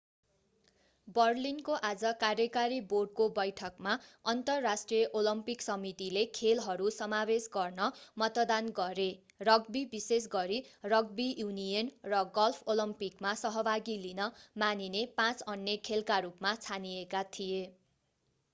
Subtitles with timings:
[1.07, 3.91] बर्लिनको आज कार्यकारी बोर्डको बैठकमा
[4.25, 7.89] अन्तर्राष्ट्रिय ओलम्पिक समितिले खेलहरू समावेश गर्न
[8.17, 9.05] मतदान गरे
[9.49, 10.57] रग्बी विशेष गरी
[10.87, 14.31] रग्बी युनियन र गल्फ ओलम्पिकमा सहभागी लिन
[14.57, 17.61] मानिने पाँच अन्य खेलका रूपमा छानिएका थिए